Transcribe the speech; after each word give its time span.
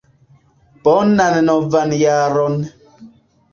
Bonan 0.87 1.37
novan 1.45 1.95
jaron! 2.01 2.59